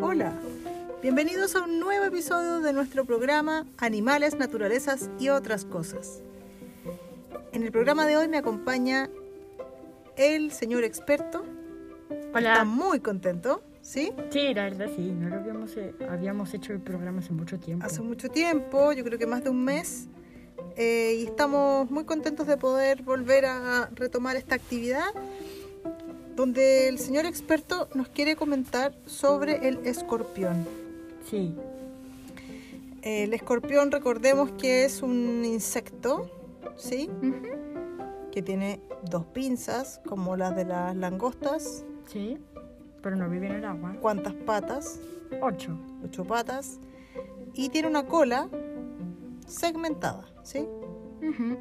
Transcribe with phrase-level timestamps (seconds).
[0.00, 0.34] Hola,
[1.00, 6.22] bienvenidos a un nuevo episodio de nuestro programa Animales, Naturalezas y otras cosas.
[7.52, 9.08] En el programa de hoy me acompaña
[10.16, 11.46] el señor experto.
[12.10, 12.64] Está Hola.
[12.64, 14.12] muy contento, ¿sí?
[14.28, 17.86] Sí, la verdad sí, no lo habíamos, eh, habíamos hecho el programa hace mucho tiempo.
[17.86, 20.08] Hace mucho tiempo, yo creo que más de un mes,
[20.78, 25.10] eh, y estamos muy contentos de poder volver a retomar esta actividad
[26.36, 30.64] donde el señor experto nos quiere comentar sobre el escorpión.
[31.28, 31.54] Sí,
[33.02, 36.30] El escorpión, recordemos que es un insecto,
[36.76, 37.10] ¿sí?
[38.30, 41.84] Que tiene dos pinzas, como las de las langostas.
[42.06, 42.38] sí,
[43.02, 43.96] pero no vive en el agua.
[44.00, 44.98] ¿Cuántas patas?
[45.40, 45.76] Ocho.
[46.04, 46.78] Ocho patas.
[47.54, 48.48] Y tiene una cola
[49.46, 50.66] segmentada, ¿sí?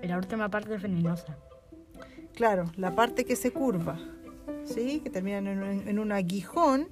[0.01, 1.35] Y la última parte es venenosa.
[2.33, 3.99] Claro, la parte que se curva,
[4.63, 5.01] ¿sí?
[5.03, 6.87] Que termina en un, en un aguijón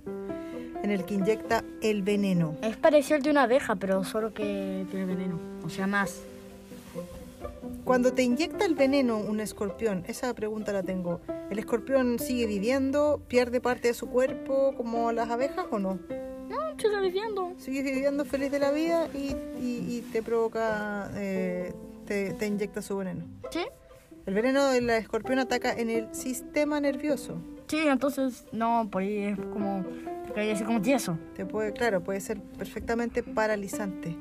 [0.84, 2.56] en el que inyecta el veneno.
[2.62, 5.40] Es parecido al de una abeja, pero solo que tiene veneno.
[5.64, 6.22] O sea, más.
[7.86, 11.22] Cuando te inyecta el veneno un escorpión, esa pregunta la tengo.
[11.52, 16.00] ¿El escorpión sigue viviendo, pierde parte de su cuerpo como las abejas o no?
[16.50, 17.54] No, está viviendo.
[17.58, 21.74] Sigues viviendo feliz de la vida y, y- y te provoca, eh,
[22.06, 23.26] te, te inyecta su veneno.
[23.52, 23.66] Sí,
[24.26, 27.38] El veneno del escorpión ataca en el sistema nervioso.
[27.68, 29.86] sí, entonces, no, por ahí es como.
[30.36, 31.18] Así como tieso.
[31.36, 34.16] Te puede, claro, puede ser perfectamente paralizante.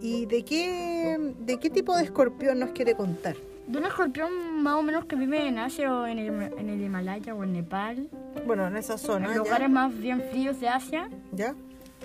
[0.00, 3.36] ¿Y de qué, de qué tipo de escorpión nos quiere contar?
[3.66, 6.80] De un escorpión más o menos que vive en Asia o en el, en el
[6.80, 8.08] Himalaya o en Nepal.
[8.46, 9.38] Bueno, en esa zona, en ¿ya?
[9.38, 11.08] lugares más bien fríos de Asia.
[11.32, 11.54] ¿Ya?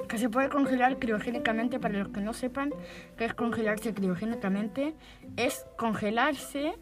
[0.07, 2.73] Que se puede congelar criogénicamente, para los que no sepan
[3.17, 4.95] qué es congelarse criogénicamente,
[5.35, 6.73] es congelarse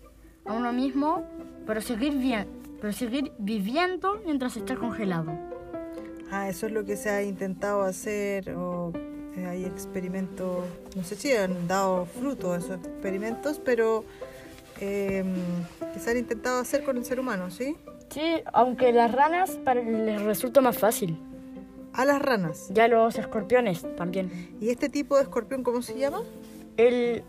[0.45, 1.28] a uno mismo,
[1.66, 2.48] pero seguir bien,
[2.80, 5.31] pero seguir viviendo mientras está congelado.
[6.31, 8.92] Ah, eso es lo que se ha intentado hacer o
[9.38, 10.66] eh, hay experimentos,
[10.96, 14.06] no sé si han dado fruto esos experimentos, pero
[14.80, 15.24] eh,
[15.94, 17.75] que se han intentado hacer con el ser humano, ¿sí?
[18.09, 21.18] Sí, aunque las ranas les resulta más fácil.
[21.95, 22.67] A las ranas.
[22.72, 24.56] Ya los escorpiones también.
[24.59, 26.22] ¿Y este tipo de escorpión cómo se llama?
[26.78, 27.23] El...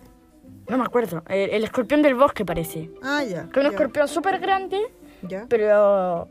[0.69, 1.23] No me acuerdo.
[1.29, 2.91] El, el escorpión del bosque parece.
[3.03, 3.49] Ah, ya.
[3.51, 4.81] Que es un ya, escorpión súper grande
[5.23, 5.47] Ya.
[5.49, 6.29] Pero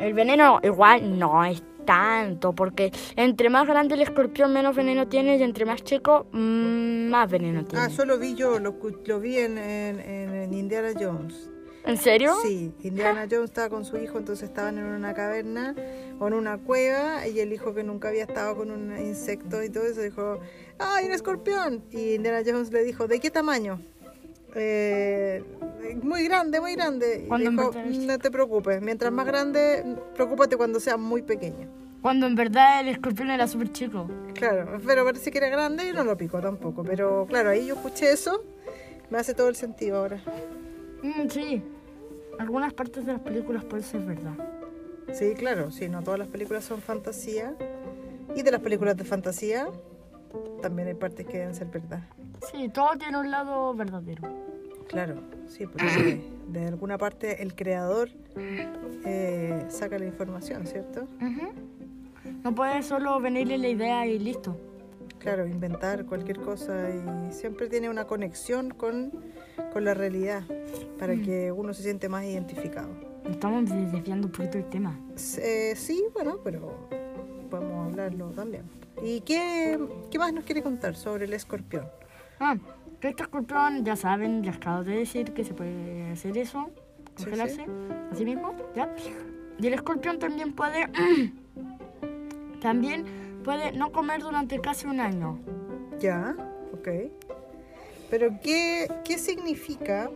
[0.00, 5.36] el veneno igual no es tanto, porque entre más grande el escorpión, menos veneno tiene,
[5.38, 7.84] y entre más chico, mm, más veneno tiene.
[7.84, 11.48] Ah, solo vi yo, lo, lo vi en, en- en- en Indiana Jones.
[11.86, 12.34] ¿En serio?
[12.42, 15.74] Sí, Indiana Jones estaba con su hijo, entonces estaban en una caverna
[16.20, 19.68] o en una cueva y el hijo que nunca había estado con un insecto y
[19.70, 20.40] todo eso dijo,
[20.78, 21.82] ¡ay, un escorpión!
[21.90, 23.80] Y Indiana Jones le dijo, ¿de qué tamaño?
[24.54, 25.44] "Eh,
[26.02, 27.28] muy grande, muy grande.
[27.30, 27.72] Y dijo,
[28.06, 29.84] no te preocupes, mientras más grande,
[30.14, 31.68] preocúpate cuando sea muy pequeño.
[32.02, 34.08] Cuando en verdad el escorpión era súper chico.
[34.34, 36.84] Claro, pero parece que era grande y no lo picó tampoco.
[36.84, 38.44] Pero claro, ahí yo escuché eso,
[39.10, 40.22] me hace todo el sentido ahora.
[41.02, 41.62] Mm, sí.
[42.38, 44.34] Algunas partes de las películas pueden ser verdad.
[45.12, 47.54] Sí, claro, sí, no todas las películas son fantasía.
[48.34, 49.68] Y de las películas de fantasía,
[50.60, 52.02] también hay partes que deben ser verdad.
[52.52, 54.22] Sí, todo tiene un lado verdadero.
[54.88, 55.16] Claro,
[55.46, 58.10] sí, porque de alguna parte el creador
[59.04, 61.02] eh, saca la información, ¿cierto?
[61.02, 61.52] Ujú.
[62.44, 64.56] No puede solo venirle la idea y listo.
[65.18, 69.10] Claro, inventar cualquier cosa y siempre tiene una conexión con,
[69.72, 70.42] con la realidad
[70.98, 73.07] para que uno se siente más identificado.
[73.30, 74.98] Estamos desviando un poquito el tema.
[75.38, 76.88] Eh, sí, bueno, pero
[77.50, 78.64] podemos hablarlo también.
[79.02, 79.78] ¿Y qué,
[80.10, 81.86] qué más nos quiere contar sobre el escorpión?
[82.40, 82.56] Ah,
[83.00, 86.70] que este escorpión, ya saben, les acabo de decir que se puede hacer eso,
[87.16, 87.66] Sí, congelarse,
[88.12, 88.94] así mismo, ¿ya?
[89.60, 90.88] Y el escorpión también puede,
[92.60, 93.04] también
[93.44, 95.38] puede no comer durante casi un año.
[96.00, 96.36] Ya,
[96.72, 96.88] ok.
[98.10, 100.10] Pero ¿qué, qué significa?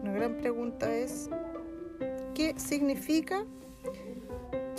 [0.00, 1.28] Una gran pregunta es,
[2.38, 3.42] ¿qué significa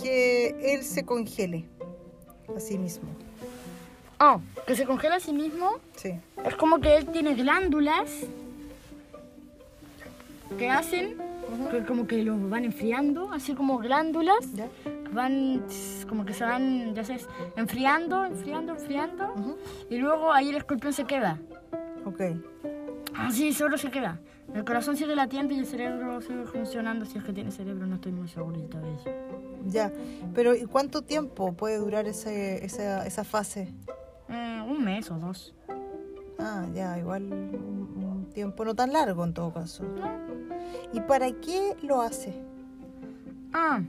[0.02, 1.66] que él se congele
[2.56, 3.10] a sí mismo?
[4.18, 6.14] Oh, que se congela a sí mismo, Sí.
[6.42, 8.10] es como que él tiene glándulas
[10.58, 11.18] que hacen,
[11.70, 14.52] que como que lo van enfriando, así como glándulas.
[14.54, 14.68] ¿Ya?
[15.12, 15.64] van
[16.08, 19.32] como que se van, ya sabes, enfriando, enfriando, enfriando.
[19.34, 19.56] Ujú.
[19.90, 21.36] Y luego ahí el escorpión se queda.
[22.04, 22.20] Ok.
[23.16, 24.20] Así solo se queda.
[24.54, 27.04] El corazón sigue latiendo y el cerebro sigue funcionando.
[27.04, 29.10] Si es que tiene cerebro, no estoy muy segurita de eso.
[29.66, 29.92] Ya.
[30.34, 33.72] Pero ¿y cuánto tiempo puede durar ese, esa, esa fase?
[34.28, 35.54] Eh, un mes o dos.
[36.38, 39.84] Ah, ya, igual un, un tiempo no tan largo en todo caso.
[40.92, 42.32] ¿Y para qué lo hace?
[43.52, 43.82] Ah,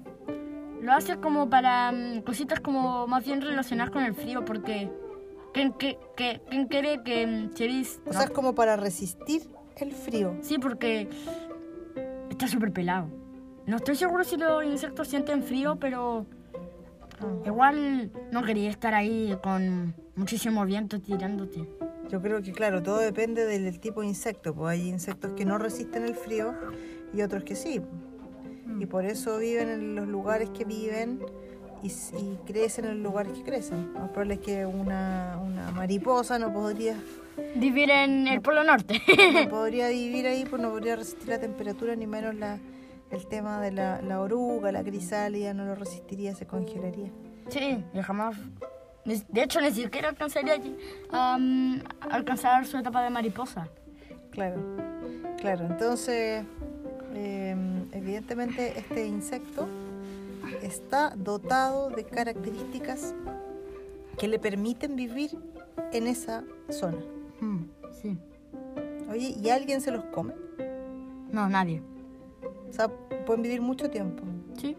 [0.81, 4.91] lo hace como para mm, cositas como más bien relacionadas con el frío, porque
[5.53, 7.99] ¿quién, qué- qué- quién quiere que mm, seréis?
[8.05, 9.43] O sea, es como para resistir
[9.81, 10.37] el frío.
[10.41, 11.09] Sí, porque
[12.29, 13.07] está súper pelado.
[13.65, 16.25] No estoy seguro si los insectos sienten frío, pero
[17.21, 17.43] Ah.
[17.45, 21.67] igual no quería estar ahí con muchísimo viento tirándote.
[22.09, 24.53] Yo creo que, claro, todo depende del, tipo de insecto.
[24.53, 26.53] Pues hay insectos que no resisten el frío
[27.13, 27.81] y otros que sí.
[28.79, 31.19] Y por eso viven en los lugares que viven
[31.83, 31.89] y,
[32.45, 33.93] crecen en los lugares que crecen.
[33.93, 36.95] Lo más probable es que una, una mariposa no podría,
[37.55, 39.01] Vivir en el Polo Norte.
[39.33, 42.59] no podría vivir ahí, pues no podría resistir la temperatura, ni menos la,
[43.09, 47.09] el tema de la, la oruga, la crisálida, no lo resistiría, se congelaría.
[47.49, 48.37] sí, y jamás...
[49.03, 50.61] De hecho, ni siquiera alcanzaría
[51.11, 53.67] a um, alcanzar su etapa de mariposa.
[54.29, 54.61] Claro,
[55.39, 55.65] claro.
[55.65, 56.45] Entonces,
[57.15, 57.55] eh,
[57.93, 59.67] evidentemente este insecto
[60.61, 63.15] está dotado de características
[64.19, 65.31] que le permiten vivir
[65.91, 66.99] en esa zona.
[68.01, 68.17] Sí.
[69.09, 70.33] Oye, ¿y alguien se los come?
[71.31, 71.81] No, nadie.
[72.69, 72.87] O sea,
[73.25, 74.23] pueden vivir mucho tiempo.
[74.57, 74.77] Sí.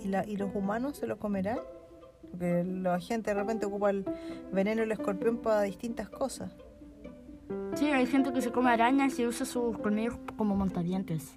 [0.00, 1.58] ¿Y, la, y los humanos se los comerán?
[2.30, 4.04] Porque la gente de repente ocupa el
[4.52, 6.50] veneno del escorpión para distintas cosas.
[7.74, 11.34] Sí, hay gente que se come arañas y usa sus colmillos como montadientes.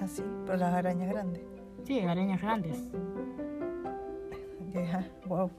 [0.00, 1.42] Así, pero las arañas grandes.
[1.84, 2.78] Sí, arañas grandes.
[4.70, 5.50] Ya, wow.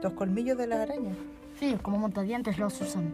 [0.00, 1.16] Los colmillos de las arañas.
[1.58, 3.12] Sí, como montadientes los usan.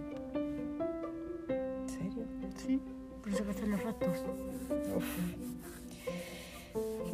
[1.49, 2.25] ¿En serio?
[2.57, 2.81] Sí,
[3.23, 4.25] por eso que están los restos.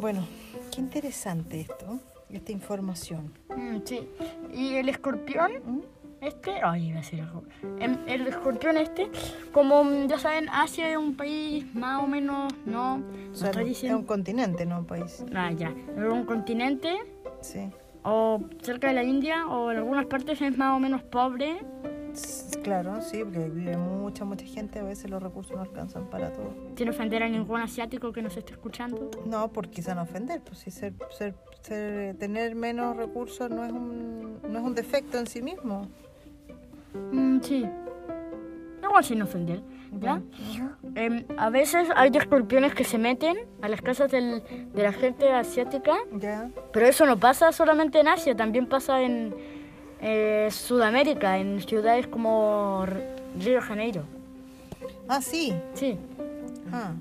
[0.00, 0.26] Bueno,
[0.72, 1.98] qué interesante esto,
[2.30, 3.32] esta información.
[3.56, 4.08] Mm, sí.
[4.52, 5.80] Y el escorpión, ¿Mm?
[6.20, 7.42] este, ay, iba a decir algo.
[7.80, 9.10] Em, El escorpión este,
[9.52, 13.48] como mm, ya saben, Asia es un país más o menos, no, O no sea,
[13.48, 13.98] estoy es diciendo.
[13.98, 15.24] un continente, no un país.
[15.34, 16.94] Ah, ya, es un continente
[17.40, 17.68] Sí.
[18.08, 21.58] O cerca de la India o en algunas partes es más o menos pobre.
[22.62, 26.54] Claro, sí, porque vive mucha, mucha gente, a veces los recursos no alcanzan para todo.
[26.76, 29.10] Sin ofender a ningún asiático que nos esté escuchando.
[29.26, 33.72] No, por quizá no ofender, pues si ser, ser, ser- tener menos recursos no es
[33.72, 35.88] un, no es un defecto en sí mismo.
[37.12, 37.66] Mm, sí.
[38.82, 39.62] Igual sin ofender,
[39.92, 40.20] ¿ya?
[40.94, 44.42] Em, a veces hay escorpiones que se meten a las casas del-
[44.74, 49.34] de la gente asiática, Ya, pero eso no pasa solamente en Asia, también pasa en
[50.00, 52.84] eh, Sudamérica, en ciudades como
[53.38, 54.02] Río de Janeiro.
[55.08, 55.54] ah, sí.
[55.74, 55.96] Sí.
[56.72, 56.92] Ah.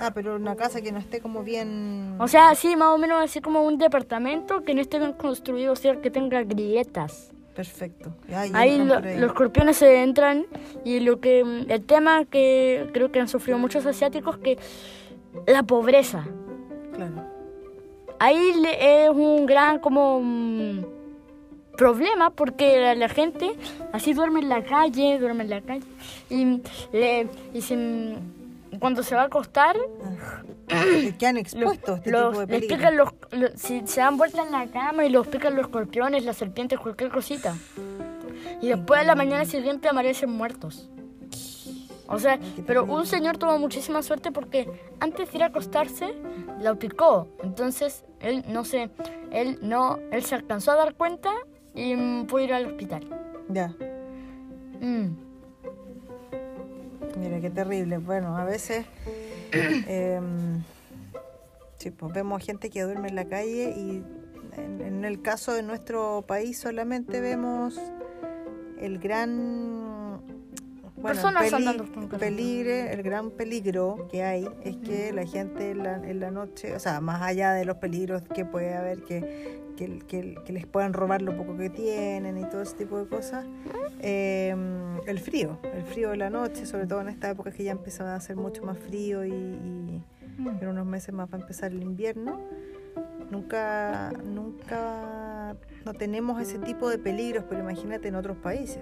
[0.00, 2.16] ah, pero una casa que no esté como bien...
[2.18, 5.72] O sea, sí, más o menos así como un departamento que no esté bien construido,
[5.72, 7.32] o sea, que tenga grietas.
[7.56, 8.14] Perfecto.
[8.28, 10.44] Ya, Ahí lo- los escorpiones se entran
[10.84, 14.58] y lo que el tema que creo que han sufrido muchos asiáticos que
[15.46, 16.24] la pobreza.
[16.94, 17.24] Claro.
[18.18, 18.38] Ahí
[18.80, 20.84] es un gran como mm,
[21.76, 23.50] problema porque la, la gente
[23.92, 25.84] así duerme en la calle, duerme en la calle
[26.30, 26.60] y,
[26.92, 28.16] le, y se-
[28.78, 29.76] cuando se va a acostar
[30.68, 30.84] Ah.
[31.18, 34.16] que han expuesto a este los- tipo de les pican los, los- si se dan
[34.16, 37.54] vuelta en la cama y los pican los escorpiones, las serpientes, cualquier cosita.
[38.60, 40.88] Y después a la mañana siguiente amanecen muertos.
[42.08, 44.68] O sea, pero un señor tuvo muchísima suerte porque
[45.00, 46.14] antes de ir a acostarse,
[46.60, 47.26] la picó.
[47.42, 48.90] Entonces, él no se,
[49.32, 51.30] él no, él se alcanzó a dar cuenta
[51.74, 53.04] y mm, pudo ir al hospital.
[53.48, 53.74] Ya,
[54.80, 55.16] Mm.
[57.16, 57.98] Mira qué terrible.
[57.98, 58.84] Bueno, a veces
[59.52, 60.62] em,
[61.78, 64.02] sí, pues vemos gente que duerme en la calle y
[64.56, 67.78] en, en el caso de nuestro país solamente vemos
[68.80, 70.20] el gran
[70.96, 72.20] bueno, Personas peli- andando con casas.
[72.20, 76.74] peligre, el gran peligro que hay es que la gente en la, en la noche,
[76.74, 80.66] o sea, más allá de los peligros que puede haber, que, que, que- que les
[80.66, 83.44] puedan robar lo poco que tienen y todo ese tipo de cosas,
[84.00, 84.54] eh,
[85.06, 88.12] el frío, el frío de la noche, sobre todo en esta época que ya empezaba
[88.12, 90.02] a hacer mucho más frío y, y
[90.38, 92.40] en unos meses más va a empezar el invierno.
[93.30, 98.78] Nunca, nunca, no tenemos ese tipo de peligros, pero imagínate en otros países,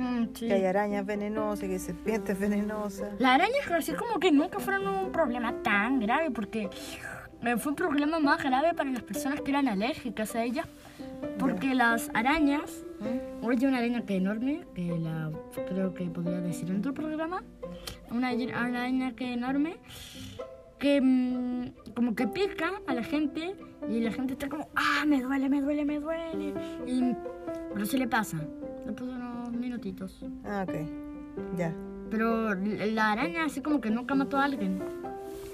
[0.00, 0.46] Mm, sí.
[0.46, 3.08] que hay arañas venenosas, que hay serpientes venenosas.
[3.18, 6.68] Las arañas así como que nunca fueron un problema tan grave porque
[7.58, 10.66] fue un problema más grave para las personas que eran alérgicas a ellas
[11.38, 12.84] porque las arañas,
[13.42, 15.30] hoy hay una araña que es enorme, que la
[15.68, 17.42] creo que podría decir en otro programa,
[18.10, 19.76] una araña que es enorme
[20.78, 23.56] que mm, como que pica a la gente
[23.88, 26.54] y la gente está como, ah, me duele, me duele, me duele.
[26.86, 27.14] Y,
[27.72, 28.38] pero se le pasa,
[28.86, 30.24] después de unos minutitos.
[30.44, 30.74] Ah, ok,
[31.56, 31.74] ya.
[32.10, 34.82] Pero la araña así como que nunca mató a alguien.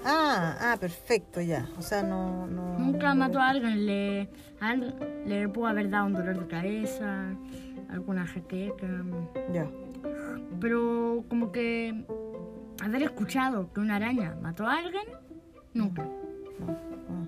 [0.07, 1.67] Ah, ah, perfecto, ya.
[1.79, 2.45] O sea, no...
[2.45, 3.87] no Nunca mató a alguien.
[3.87, 4.93] Le, a él
[5.25, 7.35] le pudo haber dado un dolor de cabeza,
[7.89, 8.87] alguna jaqueca.
[9.51, 9.67] Ya.
[10.61, 12.05] Pero como que
[12.83, 15.05] haber escuchado que una araña mató a alguien,
[15.73, 16.03] nunca.
[16.03, 17.25] No, ah.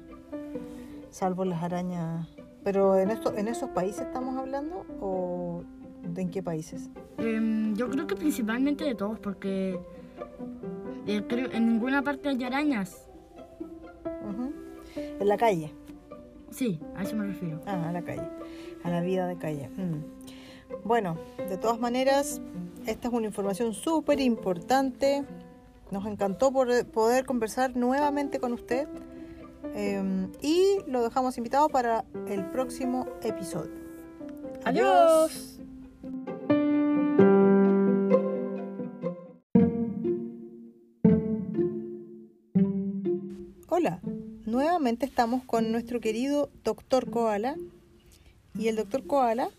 [1.10, 2.28] Salvo las arañas...
[2.64, 5.64] Pero en, esto, ¿en esos países estamos hablando o
[6.04, 6.90] de en qué países?
[7.18, 9.80] Em, yo creo que principalmente de todos, porque
[11.08, 13.04] eh, creo, en ninguna parte hay arañas.
[14.96, 15.74] En la calle.
[16.52, 17.62] Sí, a eso me refiero.
[17.66, 18.28] Ah, a la calle.
[18.84, 19.70] A la vida de calle.
[19.70, 20.04] Mm.
[20.84, 21.18] Bueno,
[21.50, 22.42] de todas maneras,
[22.86, 25.24] esta es una información súper importante.
[25.92, 28.88] Nos encantó por- poder conversar nuevamente con usted.
[29.76, 33.72] Eh, y lo dejamos invitado para el próximo episodio.
[34.66, 35.57] Adiós.
[43.80, 44.00] Hola,
[44.48, 47.58] nuevamente estamos con nuestro querido doctor Koala
[48.58, 49.52] y el doctor Koala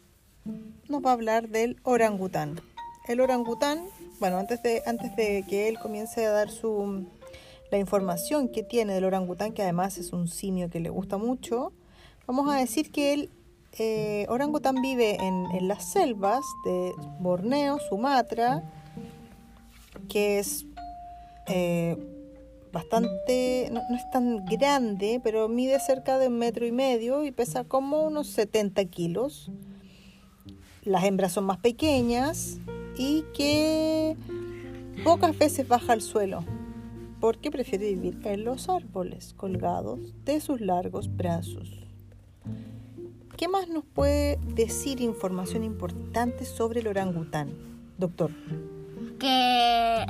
[0.88, 2.60] nos va a hablar del orangután.
[3.06, 3.84] El orangután,
[4.18, 7.06] bueno, antes de, antes de que él comience a dar su,
[7.70, 11.72] la información que tiene del orangután, que además es un simio que le gusta mucho,
[12.26, 13.30] vamos a decir que el
[13.78, 18.64] eh, orangután vive en, las selvas de Borneo, Sumatra,
[20.08, 20.66] que es
[21.46, 21.96] eh,
[22.72, 27.64] bastante, no, es tan grande, pero mide cerca de un metro y medio y pesa
[27.64, 29.50] como unos 70 kilos.
[30.84, 32.58] Las hembras son más pequeñas
[32.96, 34.16] y que
[35.04, 36.44] pocas veces baja al suelo
[37.20, 41.72] porque prefiere vivir en los árboles colgados de sus largos brazos.
[43.36, 47.50] ¿Qué más nos puede decir información importante sobre el orangután,
[47.98, 48.30] doctor?
[49.18, 50.06] que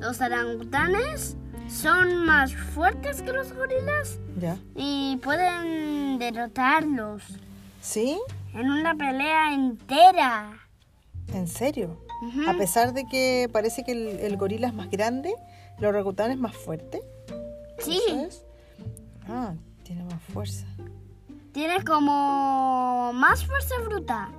[0.00, 1.36] los orangutanes
[1.70, 4.58] son más fuertes que los gorilas ¿Ya?
[4.74, 7.22] y pueden derrotarlos
[7.80, 8.18] ¿Sí?
[8.54, 10.58] en una pelea entera.
[11.32, 12.04] ¿En serio?
[12.46, 15.32] A pesar de que parece que el, el gorila es más grande,
[15.78, 17.00] el orangután es más fuerte.
[17.78, 18.00] Sí.
[19.28, 20.66] Ah, tiene más fuerza.
[21.52, 24.30] tiene como más fuerza bruta.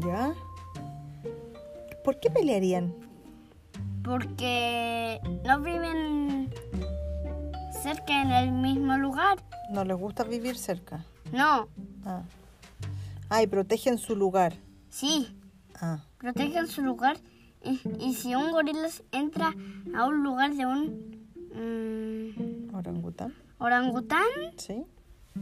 [0.00, 0.32] ¿Ya?
[2.02, 2.92] ¿Por qué pelearían?
[4.06, 6.48] Porque no viven
[7.82, 9.36] cerca en el mismo lugar.
[9.72, 11.04] ¿No les gusta vivir cerca?
[11.32, 11.66] No,
[12.04, 12.22] Ah.
[13.28, 14.54] Ah, y protegen su lugar.
[14.88, 15.36] sí,
[15.80, 17.16] Ah, protegen su lugar.
[17.64, 19.52] Y, y si un gorila entra
[19.94, 23.34] a un lugar de un mm, orangután.
[23.58, 24.24] orangután,
[24.56, 24.84] ¿Sí?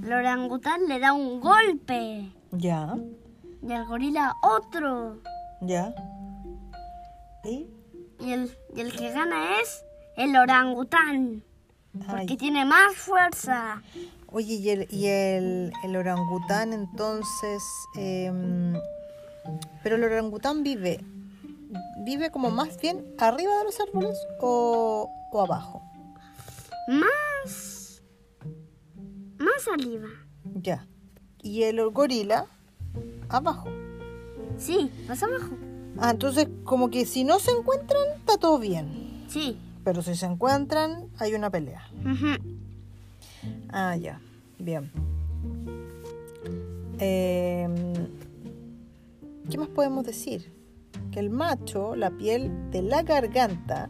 [0.02, 2.96] el orangután le da un golpe Ya,
[3.62, 5.18] y el gorila otro.
[5.60, 5.94] ya.
[7.44, 7.68] ¿Y?
[8.20, 9.84] Y el, y el que gana es
[10.16, 11.42] el orangután,
[12.06, 12.36] porque Ay.
[12.36, 13.82] tiene más fuerza.
[14.28, 17.62] Oye, ¿y el, y el, el orangután entonces...
[17.96, 18.74] em,
[19.82, 21.04] pero el orangután vive...
[21.98, 25.82] ¿Vive como más bien arriba de los árboles o, o abajo?
[26.86, 28.02] Más.
[29.38, 30.08] Más arriba.
[30.54, 30.86] Ya.
[31.42, 32.46] Y el gorila
[33.28, 33.68] abajo.
[34.58, 35.56] Sí, más abajo.
[35.98, 39.24] Ah, entonces como que si no se encuentran, está todo bien.
[39.28, 39.58] Sí.
[39.84, 41.82] Pero si se encuentran, hay una pelea.
[42.04, 42.42] Ujú.
[43.70, 44.20] Ah, ya.
[44.58, 44.90] Bien.
[46.98, 47.72] Em,
[49.50, 50.52] ¿Qué más podemos decir?
[51.10, 53.88] Que el macho, la piel de la garganta,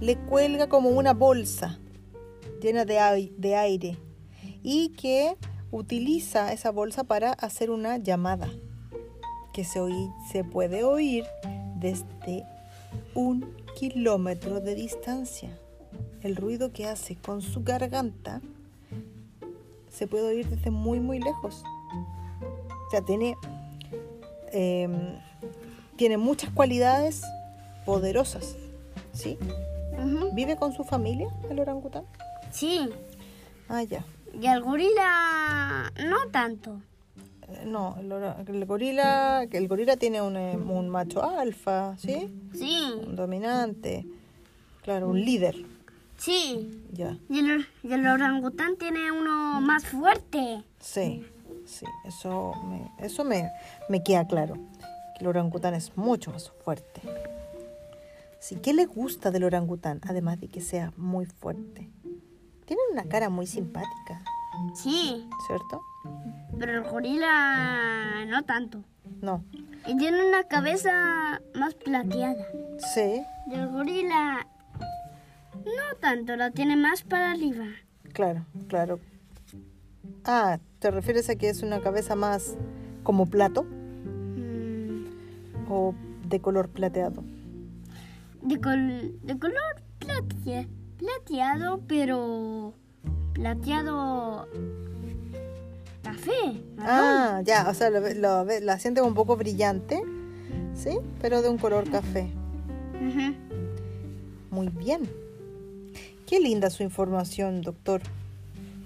[0.00, 1.78] le cuelga como una bolsa
[2.60, 3.98] llena de, ai- de aire
[4.62, 5.36] y que
[5.70, 8.48] utiliza esa bolsa para hacer una llamada
[9.52, 11.24] que se, oí- se puede oír
[11.76, 12.44] desde
[13.14, 15.50] un kilómetro de distancia.
[16.22, 18.40] El ruido que hace con su garganta
[19.90, 21.62] se puede oír desde muy muy lejos.
[22.86, 23.36] O sea, tiene,
[24.52, 25.16] em,
[25.96, 27.22] tiene muchas cualidades
[27.84, 28.56] poderosas.
[29.12, 29.38] ¿Sí?
[30.32, 32.04] ¿Vive con su familia el orangután?
[32.50, 32.88] Sí.
[33.68, 34.04] Ah, ya.
[34.40, 36.80] Y el gorila no tanto.
[37.66, 38.12] No, el,
[38.54, 42.32] el gorila, el gorila tiene un, eh, un macho alfa, ¿sí?
[42.54, 42.76] Sí.
[43.06, 44.06] Un dominante,
[44.82, 45.56] claro, un líder,
[46.18, 46.82] Sí.
[46.92, 47.16] ya.
[47.28, 50.62] Y el, y el orangután tiene uno más fuerte.
[50.78, 51.24] Sí,
[51.66, 53.50] sí, eso me, eso me,
[53.88, 54.54] me queda claro.
[55.16, 57.00] Que el orangután es mucho más fuerte.
[58.38, 60.00] Sí, ¿qué le gusta del orangután?
[60.02, 61.88] Además de que sea muy fuerte.
[62.66, 64.22] Tiene una cara muy simpática,
[64.74, 65.28] Sí.
[65.46, 65.80] ¿cierto?
[66.58, 68.82] Pero el gorila no tanto.
[69.20, 69.44] No.
[69.86, 72.46] Y tiene una cabeza más plateada.
[72.94, 74.46] Sí, Del gorila
[75.54, 77.66] no tanto, la tiene más para arriba.
[78.12, 79.00] claro, claro.
[80.24, 82.56] Ah, ¿te refieres a que es una cabeza más
[83.02, 85.04] como plato Mm,
[85.68, 85.94] o
[86.26, 87.22] de color plateado?
[88.42, 90.68] de, col- de color platea-
[90.98, 92.74] plateado, pero
[93.32, 94.48] plateado
[96.02, 96.30] café.
[96.76, 96.78] marrón.
[96.78, 100.02] Ah, ya, o sea, lo, lo siente un poco brillante,
[100.74, 100.98] ¿sí?
[101.20, 102.30] Pero de un color café.
[104.50, 105.10] Muy bien.
[106.26, 108.00] Qué linda su información, doctor.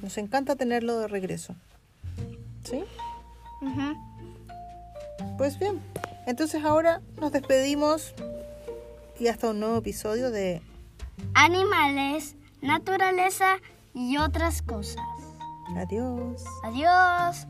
[0.02, 1.54] Nos encanta tenerlo de regreso.
[2.64, 2.84] ¿Sí?
[5.38, 5.80] Pues bien.
[6.26, 8.14] Entonces ahora nos despedimos
[9.18, 10.60] y hasta un nuevo episodio de
[11.34, 13.58] Animales, naturaleza
[13.96, 15.02] y otras cosas.
[15.74, 16.44] Adiós.
[16.62, 17.48] Adiós.